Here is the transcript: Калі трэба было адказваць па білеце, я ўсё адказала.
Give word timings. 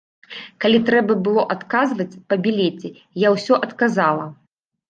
Калі 0.63 0.79
трэба 0.87 1.15
было 1.27 1.43
адказваць 1.57 2.09
па 2.31 2.39
білеце, 2.47 2.93
я 3.27 3.35
ўсё 3.37 3.63
адказала. 3.69 4.25